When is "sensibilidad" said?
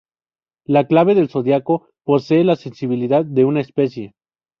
2.55-3.23